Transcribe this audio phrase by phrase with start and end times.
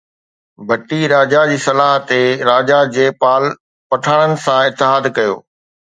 [0.67, 3.43] ڀٽي راجا جي صلاح تي راجا جيپال
[3.89, 5.33] پٺاڻن سان اتحاد ڪيو